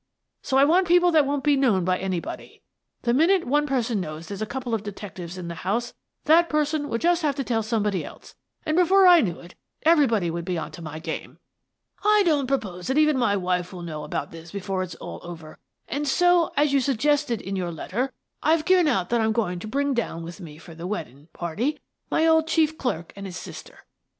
So 0.41 0.57
I 0.57 0.65
want 0.65 0.87
people 0.87 1.11
that 1.11 1.27
won't 1.27 1.43
be 1.43 1.55
known 1.55 1.85
by 1.85 1.99
anybody. 1.99 2.63
The 3.03 3.13
minute 3.13 3.45
one 3.45 3.67
per 3.67 3.83
son 3.83 3.99
knows 4.01 4.25
there's 4.25 4.41
a 4.41 4.47
couple 4.47 4.73
of 4.73 4.81
detectives 4.81 5.37
in 5.37 5.47
the 5.47 5.53
house, 5.61 5.93
that 6.25 6.49
person 6.49 6.89
would 6.89 7.01
just 7.01 7.21
have 7.21 7.35
to 7.35 7.43
tell 7.43 7.61
somebody 7.61 8.03
else, 8.03 8.33
and, 8.65 8.75
before 8.75 9.05
I 9.05 9.21
knew 9.21 9.39
it, 9.39 9.53
everybody 9.83 10.31
would 10.31 10.43
be 10.43 10.57
on 10.57 10.71
to 10.71 10.81
my 10.81 10.97
game. 10.97 11.37
I 12.03 12.23
don't 12.25 12.47
propose 12.47 12.87
that 12.87 12.97
even 12.97 13.15
my 13.15 13.37
wife 13.37 13.71
will 13.73 13.83
know 13.83 14.03
about 14.03 14.31
this 14.31 14.51
before 14.51 14.81
it's 14.81 14.95
all 14.95 15.19
over, 15.21 15.59
and 15.87 16.07
so, 16.07 16.51
as 16.57 16.73
you 16.73 16.79
suggested 16.79 17.39
in 17.39 17.55
your 17.55 17.71
letter, 17.71 18.11
I've 18.41 18.65
given 18.65 18.87
out 18.87 19.09
that 19.11 19.21
I'm 19.21 19.33
going 19.33 19.59
to 19.59 19.67
bring 19.67 19.93
down 19.93 20.23
with 20.23 20.41
me 20.41 20.57
for 20.57 20.73
the 20.73 20.87
weddin' 20.87 21.27
party 21.31 21.77
my 22.09 22.25
old 22.25 22.47
chief 22.47 22.75
clerk 22.75 23.13
an' 23.15 23.25
his 23.25 23.37
sister. 23.37 23.85